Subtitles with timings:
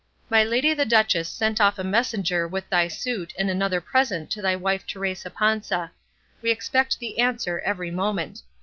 [0.31, 4.41] My lady the duchess sent off a messenger with thy suit and another present to
[4.41, 5.91] thy wife Teresa Panza;
[6.41, 8.41] we expect the answer every moment.